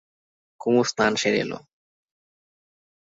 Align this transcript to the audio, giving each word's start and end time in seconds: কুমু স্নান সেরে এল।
কুমু 0.61 0.81
স্নান 0.89 1.13
সেরে 1.21 1.39
এল। 1.43 1.51